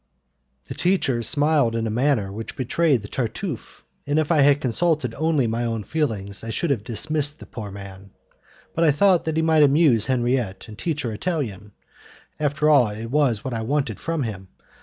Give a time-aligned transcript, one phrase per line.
[0.65, 5.13] The teacher smiled in a manner which betrayed the Tartufe, and if I had consulted
[5.13, 8.09] only my own feelings I should have dismissed the poor man,
[8.73, 11.73] but I thought that he might amuse Henriette and teach her Italian;
[12.39, 14.47] after all it was what I wanted from him.